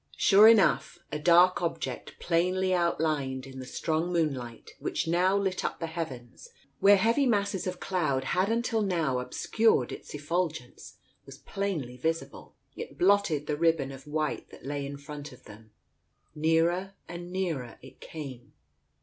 [0.17, 5.79] Sure enough, a dark object, plainly outlined in the strong moonlight which now lit up
[5.79, 10.95] the heavens, where heavy masses of cloud had until now obscured its efful gence,
[11.27, 12.55] was plainly visible.
[12.75, 15.69] It blotted the ribbon of white that lay in front of them....
[16.33, 18.53] Nearer and nearer it came.